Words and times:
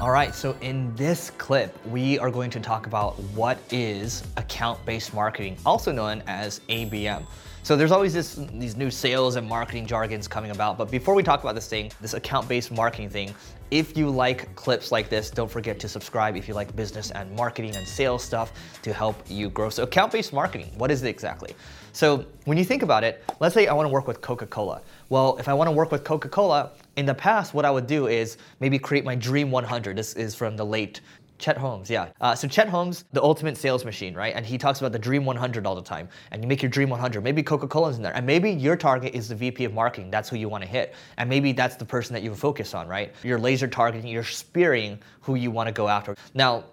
All 0.00 0.10
right, 0.10 0.34
so 0.34 0.56
in 0.60 0.92
this 0.96 1.30
clip, 1.30 1.72
we 1.86 2.18
are 2.18 2.28
going 2.28 2.50
to 2.50 2.58
talk 2.58 2.86
about 2.86 3.16
what 3.32 3.58
is 3.70 4.24
account-based 4.36 5.14
marketing, 5.14 5.56
also 5.64 5.92
known 5.92 6.20
as 6.26 6.58
ABM. 6.68 7.24
So 7.62 7.76
there's 7.76 7.92
always 7.92 8.12
this, 8.12 8.34
these 8.54 8.76
new 8.76 8.90
sales 8.90 9.36
and 9.36 9.48
marketing 9.48 9.86
jargons 9.86 10.26
coming 10.26 10.50
about, 10.50 10.78
but 10.78 10.90
before 10.90 11.14
we 11.14 11.22
talk 11.22 11.44
about 11.44 11.54
this 11.54 11.68
thing, 11.68 11.92
this 12.00 12.12
account-based 12.12 12.72
marketing 12.72 13.08
thing, 13.08 13.32
if 13.70 13.96
you 13.96 14.10
like 14.10 14.52
clips 14.56 14.90
like 14.90 15.08
this, 15.08 15.30
don't 15.30 15.50
forget 15.50 15.78
to 15.78 15.88
subscribe 15.88 16.36
if 16.36 16.48
you 16.48 16.54
like 16.54 16.74
business 16.74 17.12
and 17.12 17.30
marketing 17.36 17.76
and 17.76 17.86
sales 17.86 18.24
stuff 18.24 18.52
to 18.82 18.92
help 18.92 19.16
you 19.28 19.48
grow. 19.48 19.70
So 19.70 19.84
account-based 19.84 20.32
marketing, 20.32 20.72
what 20.76 20.90
is 20.90 21.04
it 21.04 21.08
exactly? 21.08 21.54
So 21.92 22.26
when 22.46 22.58
you 22.58 22.64
think 22.64 22.82
about 22.82 23.04
it, 23.04 23.22
let's 23.38 23.54
say 23.54 23.68
I 23.68 23.72
wanna 23.72 23.90
work 23.90 24.08
with 24.08 24.20
Coca-Cola. 24.20 24.82
Well, 25.08 25.36
if 25.38 25.48
I 25.48 25.54
wanna 25.54 25.72
work 25.72 25.92
with 25.92 26.02
Coca-Cola, 26.02 26.72
in 26.96 27.06
the 27.06 27.14
past, 27.14 27.54
what 27.54 27.64
I 27.64 27.70
would 27.70 27.86
do 27.86 28.06
is 28.06 28.36
maybe 28.60 28.78
create 28.78 29.04
my 29.04 29.14
Dream 29.14 29.50
100. 29.50 29.96
This 29.96 30.14
is 30.14 30.34
from 30.34 30.56
the 30.56 30.64
late 30.64 31.00
Chet 31.38 31.58
Holmes, 31.58 31.90
yeah. 31.90 32.08
Uh, 32.20 32.34
so 32.34 32.46
Chet 32.46 32.68
Holmes, 32.68 33.04
the 33.12 33.22
ultimate 33.22 33.56
sales 33.56 33.84
machine, 33.84 34.14
right? 34.14 34.34
And 34.34 34.46
he 34.46 34.56
talks 34.56 34.78
about 34.78 34.92
the 34.92 34.98
Dream 34.98 35.24
100 35.24 35.66
all 35.66 35.74
the 35.74 35.82
time. 35.82 36.08
And 36.30 36.42
you 36.42 36.48
make 36.48 36.62
your 36.62 36.70
Dream 36.70 36.88
100. 36.88 37.22
Maybe 37.22 37.42
Coca-Cola's 37.42 37.96
in 37.96 38.02
there. 38.02 38.14
And 38.16 38.24
maybe 38.24 38.50
your 38.50 38.76
target 38.76 39.14
is 39.14 39.28
the 39.28 39.34
VP 39.34 39.64
of 39.64 39.74
marketing. 39.74 40.10
That's 40.10 40.28
who 40.28 40.36
you 40.36 40.48
want 40.48 40.62
to 40.62 40.70
hit. 40.70 40.94
And 41.18 41.28
maybe 41.28 41.52
that's 41.52 41.76
the 41.76 41.84
person 41.84 42.14
that 42.14 42.22
you 42.22 42.34
focus 42.34 42.72
on, 42.72 42.86
right? 42.86 43.12
You're 43.24 43.38
laser 43.38 43.66
targeting, 43.66 44.08
you're 44.08 44.22
spearing 44.22 44.98
who 45.20 45.34
you 45.34 45.50
want 45.50 45.66
to 45.66 45.72
go 45.72 45.88
after. 45.88 46.14
Now, 46.34 46.64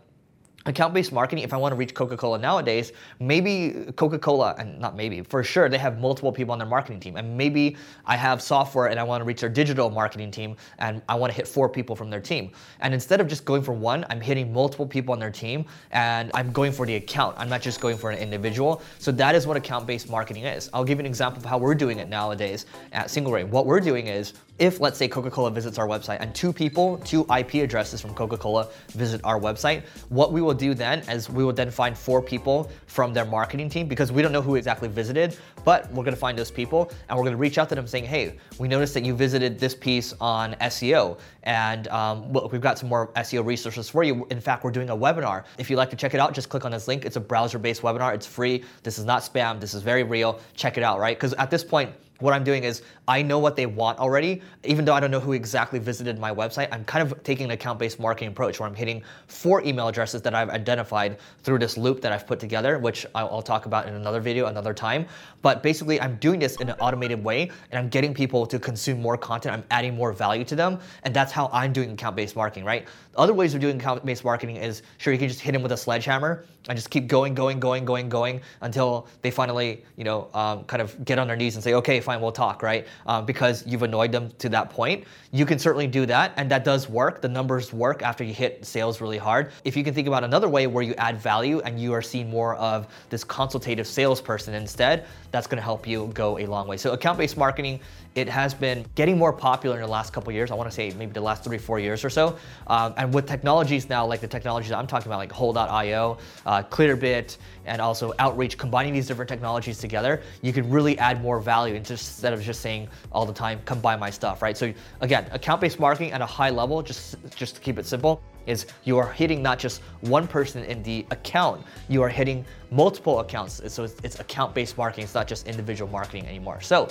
account-based 0.66 1.12
marketing 1.12 1.44
if 1.44 1.54
i 1.54 1.58
want 1.58 1.72
to 1.72 1.76
reach 1.76 1.94
coca-cola 1.94 2.38
nowadays 2.38 2.92
maybe 3.20 3.92
coca-cola 3.96 4.54
and 4.60 4.80
not 4.80 4.96
maybe 4.96 5.22
for 5.22 5.44
sure 5.44 5.70
they 5.70 5.78
have 5.78 6.00
multiple 6.00 6.32
people 6.32 6.52
on 6.52 6.60
their 6.60 6.68
marketing 6.68 7.00
team. 7.00 7.16
And 7.18 7.38
maybe 7.38 7.78
i 8.06 8.16
have 8.16 8.42
software 8.42 8.88
and 8.88 9.00
i 9.00 9.04
want 9.04 9.22
to 9.22 9.26
reach 9.26 9.42
their 9.42 9.50
digital 9.50 9.90
marketing 9.90 10.30
team 10.30 10.56
and 10.78 11.02
i 11.10 11.16
want 11.16 11.32
to 11.32 11.36
hit 11.36 11.48
four 11.48 11.68
people 11.68 11.96
from 11.96 12.10
their 12.10 12.22
team. 12.22 12.52
And 12.82 12.94
instead 12.94 13.22
of 13.22 13.28
just 13.28 13.46
going 13.46 13.64
for 13.64 13.74
one 13.74 14.06
i'm 14.10 14.22
hitting 14.22 14.54
multiple 14.54 14.86
people 14.86 15.14
on 15.14 15.20
their 15.20 15.32
team 15.32 15.66
and 15.92 16.30
i'm 16.34 16.52
going 16.52 16.72
for 16.72 16.86
the 16.86 16.96
account. 16.96 17.36
I'm 17.40 17.50
not 17.50 17.62
just 17.62 17.82
going 17.82 17.98
for 17.98 18.12
an 18.12 18.20
individual. 18.20 18.82
So 19.00 19.12
that 19.14 19.36
is 19.36 19.48
what 19.48 19.58
account-based 19.58 20.10
marketing 20.10 20.44
is. 20.44 20.70
I'll 20.74 20.84
give 20.84 20.98
you 20.98 21.02
an 21.02 21.06
example 21.08 21.40
of 21.40 21.46
how 21.46 21.58
we're 21.58 21.76
doing 21.76 21.98
it 21.98 22.10
nowadays 22.10 22.66
at 22.92 23.10
Single 23.10 23.32
SingleRay 23.32 23.48
what 23.48 23.66
we're 23.66 23.80
doing 23.80 24.08
is 24.08 24.34
if 24.60 24.80
let's 24.80 24.98
say 24.98 25.08
Coca-Cola 25.08 25.52
visits 25.52 25.80
our 25.80 25.88
website 25.88 26.18
and 26.20 26.36
two 26.36 26.54
people, 26.54 26.98
two 27.00 27.26
IP 27.36 27.56
addresses 27.56 28.00
from 28.00 28.14
Coca-Cola 28.14 28.68
visit 28.90 29.20
our 29.24 29.40
website, 29.40 29.84
what 30.10 30.32
we 30.32 30.42
will 30.42 30.51
do 30.54 30.74
then 30.74 31.00
is 31.10 31.30
we 31.30 31.44
will 31.44 31.54
then 31.54 31.72
find 31.72 31.98
four 31.98 32.22
people 32.22 32.70
from 32.88 33.14
their 33.14 33.26
marketing 33.26 33.70
team 33.70 33.88
because 33.88 34.12
we 34.12 34.22
don't 34.22 34.32
know 34.32 34.42
who 34.42 34.56
exactly 34.56 34.88
visited, 34.88 35.38
but 35.64 35.92
we're 35.92 36.04
gonna 36.04 36.16
find 36.16 36.38
those 36.38 36.52
people 36.52 36.92
and 37.10 37.18
we're 37.18 37.24
gonna 37.24 37.38
reach 37.38 37.58
out 37.58 37.70
to 37.70 37.76
them 37.76 37.88
saying, 37.88 38.06
hey, 38.06 38.38
we 38.60 38.68
noticed 38.68 38.94
that 38.94 39.06
you 39.06 39.16
visited 39.16 39.60
this 39.60 39.76
piece 39.76 40.14
on 40.20 40.54
SEO 40.56 41.18
and 41.44 41.88
um, 41.88 42.32
we've 42.34 42.62
got 42.62 42.78
some 42.78 42.90
more 42.90 43.08
SEO 43.14 43.46
resources 43.46 43.90
for 43.90 44.04
you. 44.04 44.26
In 44.30 44.42
fact, 44.42 44.64
we're 44.64 44.72
doing 44.72 44.90
a 44.90 44.98
webinar. 44.98 45.46
If 45.58 45.70
you'd 45.70 45.78
like 45.78 45.90
to 45.92 45.96
check 45.96 46.14
it 46.14 46.20
out, 46.20 46.34
just 46.34 46.50
click 46.50 46.66
on 46.66 46.72
this 46.72 46.88
link. 46.88 47.06
It's 47.06 47.16
a 47.16 47.22
browser-based 47.22 47.82
webinar. 47.82 48.14
It's 48.14 48.28
free. 48.28 48.64
This 48.84 49.00
is 49.00 49.06
not 49.06 49.22
spam. 49.22 49.60
This 49.60 49.74
is 49.74 49.82
very 49.82 50.04
real. 50.04 50.40
Check 50.54 50.78
it 50.78 50.84
out, 50.84 51.00
right? 51.00 51.18
Because 51.18 51.34
at 51.34 51.50
this 51.50 51.64
point, 51.64 51.92
what 52.22 52.34
I'm 52.34 52.44
doing 52.44 52.64
is 52.64 52.82
I 53.08 53.22
know 53.22 53.40
what 53.40 53.56
they 53.56 53.66
want 53.66 54.00
already, 54.00 54.42
even 54.64 54.86
though 54.86 54.94
I 54.94 55.00
don't 55.00 55.12
know 55.12 55.20
who 55.20 55.34
exactly 55.34 55.80
visited 55.80 56.20
my 56.20 56.32
website. 56.34 56.70
I'm 56.72 56.86
kind 56.86 57.10
of 57.10 57.22
taking 57.24 57.46
an 57.46 57.52
account-based 57.52 58.00
marketing 58.00 58.30
approach 58.30 58.60
where 58.60 58.70
I'm 58.70 58.76
hitting 58.76 59.04
four 59.28 59.62
email 59.64 59.88
addresses 59.88 60.22
that 60.22 60.34
I've 60.34 60.50
identified 60.50 61.18
through 61.44 61.60
this 61.60 61.78
loop 61.78 62.02
that 62.02 62.12
I've 62.12 62.28
put 62.28 62.40
together, 62.40 62.80
which 62.80 63.06
I'll 63.16 63.42
talk 63.42 63.66
about 63.66 63.88
in 63.88 63.96
another 63.96 64.20
video 64.20 64.48
another 64.48 64.74
time. 64.74 65.06
But 65.42 65.64
basically, 65.64 66.00
I'm 66.00 66.16
doing 66.18 66.40
this 66.40 66.58
in 66.58 66.70
an 66.70 66.76
automated 66.80 67.24
way, 67.24 67.50
and 67.72 67.80
I'm 67.80 67.90
getting 67.90 68.14
people 68.14 68.46
to 68.46 68.60
consume 68.60 69.02
more 69.02 69.18
content. 69.18 69.56
I'm 69.56 69.64
adding 69.72 69.96
more 69.96 70.14
value 70.14 70.44
to 70.46 70.56
them, 70.56 70.80
and 71.04 71.14
that's 71.14 71.32
how 71.32 71.50
I'm 71.52 71.74
doing 71.74 71.92
account-based 71.92 72.36
marketing, 72.36 72.66
right? 72.66 72.88
Other 73.16 73.34
ways 73.34 73.54
of 73.54 73.62
doing 73.62 73.78
account-based 73.78 74.24
marketing 74.24 74.58
is 74.58 74.84
sure 74.98 75.12
you 75.12 75.20
can 75.20 75.28
just 75.28 75.42
hit 75.42 75.52
them 75.52 75.64
with 75.64 75.72
a 75.72 75.78
sledgehammer 75.78 76.46
and 76.70 76.78
just 76.78 76.90
keep 76.90 77.08
going, 77.08 77.34
going, 77.34 77.60
going, 77.60 77.86
going, 77.86 78.08
going 78.08 78.42
until 78.62 79.08
they 79.22 79.32
finally, 79.32 79.84
you 79.98 80.04
know, 80.04 80.30
um, 80.34 80.64
kind 80.66 80.82
of 80.82 81.04
get 81.04 81.18
on 81.18 81.28
their 81.28 81.36
knees 81.36 81.56
and 81.56 81.64
say, 81.64 81.74
okay, 81.74 82.00
fine, 82.00 82.11
we'll 82.20 82.32
talk, 82.32 82.64
right? 82.64 82.88
Um, 83.06 83.26
because 83.26 83.66
you've 83.68 83.84
annoyed 83.84 84.12
them 84.12 84.32
to 84.40 84.50
that 84.50 84.70
point. 84.72 85.06
You 85.32 85.46
can 85.46 85.60
certainly 85.60 85.88
do 85.88 86.06
that, 86.08 86.34
and 86.36 86.52
that 86.52 86.66
does 86.66 86.90
work. 86.90 87.22
The 87.22 87.30
numbers 87.30 87.72
work 87.72 88.02
after 88.02 88.24
you 88.24 88.34
hit 88.34 88.66
sales 88.66 89.00
really 89.00 89.18
hard. 89.18 89.52
If 89.64 89.78
you 89.78 89.84
can 89.84 89.94
think 89.94 90.08
about 90.08 90.24
another 90.24 90.50
way 90.50 90.68
where 90.68 90.84
you 90.84 90.94
add 90.96 91.22
value 91.22 91.60
and 91.62 91.80
you 91.80 91.94
are 91.94 92.02
seeing 92.02 92.30
more 92.30 92.56
of 92.56 92.88
this 93.10 93.24
consultative 93.24 93.88
salesperson 93.88 94.54
instead, 94.56 95.06
that's 95.32 95.48
gonna 95.48 95.62
help 95.62 95.88
you 95.88 96.12
go 96.14 96.38
a 96.40 96.46
long 96.46 96.68
way. 96.68 96.76
So 96.76 96.92
account-based 96.92 97.38
marketing, 97.38 97.80
it 98.16 98.28
has 98.28 98.54
been 98.54 98.86
getting 98.96 99.18
more 99.18 99.32
popular 99.32 99.78
in 99.78 99.82
the 99.84 99.88
last 99.88 100.12
couple 100.12 100.34
years. 100.34 100.52
I 100.52 100.56
wanna 100.56 100.72
say 100.72 100.92
maybe 100.98 101.14
the 101.14 101.22
last 101.22 101.46
three, 101.46 101.58
four 101.58 101.80
years 101.80 102.04
or 102.04 102.10
so. 102.10 102.38
Um, 102.68 102.94
and 102.98 103.14
with 103.14 103.28
technologies 103.28 103.88
now, 103.88 104.06
like 104.06 104.20
the 104.20 104.28
technologies 104.28 104.74
I'm 104.74 104.88
talking 104.88 105.08
about, 105.08 105.20
like 105.20 105.32
Hull.io, 105.32 106.18
uh, 106.46 106.64
Clearbit, 106.64 107.38
and 107.66 107.82
also 107.82 108.14
Outreach, 108.20 108.58
combining 108.58 108.94
these 108.94 109.08
different 109.08 109.30
technologies 109.30 109.78
together, 109.78 110.22
you 110.42 110.52
can 110.52 110.70
really 110.70 110.98
add 111.00 111.22
more 111.22 111.40
value 111.40 111.76
instead 111.92 112.34
of 112.34 112.42
just 112.42 112.62
saying 112.62 112.88
all 113.12 113.26
the 113.26 113.34
time, 113.34 113.60
come 113.66 113.80
buy 113.80 113.96
my 113.96 114.10
stuff, 114.10 114.42
right? 114.42 114.58
So 114.58 114.74
again, 115.02 115.28
account-based 115.32 115.80
marketing 115.80 116.12
at 116.12 116.22
a 116.22 116.26
high 116.26 116.50
level, 116.50 116.82
just, 116.82 117.16
just 117.36 117.56
to 117.56 117.62
keep 117.62 117.78
it 117.78 117.86
simple, 117.86 118.22
is 118.48 118.66
you 118.84 118.98
are 118.98 119.12
hitting 119.12 119.42
not 119.42 119.60
just 119.60 119.82
one 120.02 120.28
person 120.28 120.64
in 120.64 120.82
the 120.84 121.06
account, 121.12 121.64
you 121.90 122.02
are 122.02 122.10
hitting 122.10 122.44
multiple 122.72 123.20
accounts. 123.20 123.62
So 123.72 123.84
it's, 123.84 123.96
it's 124.04 124.20
account-based 124.20 124.78
marketing, 124.78 125.04
it's 125.04 125.14
not 125.14 125.28
just 125.28 125.48
individual 125.48 125.92
marketing 125.92 126.26
anymore. 126.26 126.62
So 126.62 126.88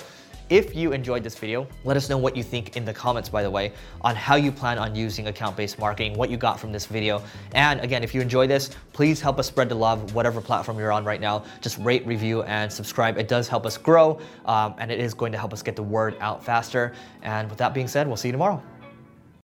if 0.51 0.75
you 0.75 0.91
enjoyed 0.91 1.23
this 1.23 1.39
video, 1.39 1.65
let 1.85 1.95
us 1.95 2.09
know 2.09 2.17
what 2.17 2.35
you 2.35 2.43
think 2.43 2.75
in 2.75 2.83
the 2.83 2.93
comments, 2.93 3.29
by 3.29 3.41
the 3.41 3.49
way, 3.49 3.71
on 4.01 4.17
how 4.17 4.35
you 4.35 4.51
plan 4.51 4.77
on 4.77 4.93
using 4.93 5.27
account-based 5.27 5.79
marketing, 5.79 6.13
what 6.15 6.29
you 6.29 6.35
got 6.35 6.59
from 6.59 6.73
this 6.73 6.85
video. 6.85 7.23
And 7.53 7.79
again, 7.79 8.03
if 8.03 8.13
you 8.13 8.19
enjoy 8.19 8.47
this, 8.47 8.71
please 8.91 9.21
help 9.21 9.39
us 9.39 9.47
spread 9.47 9.69
the 9.69 9.75
love, 9.75 10.13
whatever 10.13 10.41
platform 10.41 10.77
you're 10.77 10.91
on 10.91 11.05
right 11.05 11.21
now. 11.21 11.45
Just 11.61 11.77
rate, 11.77 12.05
review, 12.05 12.43
and 12.43 12.71
subscribe. 12.71 13.17
It 13.17 13.29
does 13.29 13.47
help 13.47 13.65
us 13.65 13.77
grow, 13.77 14.19
um, 14.45 14.75
and 14.77 14.91
it 14.91 14.99
is 14.99 15.13
going 15.13 15.31
to 15.31 15.37
help 15.37 15.53
us 15.53 15.63
get 15.63 15.77
the 15.77 15.83
word 15.83 16.17
out 16.19 16.43
faster. 16.43 16.93
And 17.21 17.49
with 17.49 17.57
that 17.59 17.73
being 17.73 17.87
said, 17.87 18.05
we'll 18.05 18.17
see 18.17 18.27
you 18.27 18.33
tomorrow. 18.33 18.61